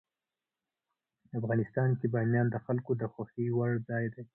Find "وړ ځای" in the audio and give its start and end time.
3.57-4.05